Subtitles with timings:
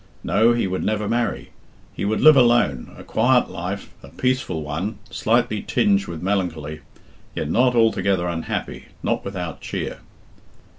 [0.23, 1.51] No, he would never marry;
[1.93, 6.79] he would live alone, a quiet life, a peaceful one, slightly tinged with melancholy,
[7.35, 9.99] yet not altogether unhappy, not without cheer.